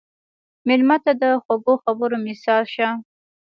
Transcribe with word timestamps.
مېلمه 0.67 0.97
ته 1.03 1.11
د 1.21 1.23
خوږو 1.43 1.73
خبرو 1.83 2.17
مثال 2.27 2.63
شه. 2.75 2.87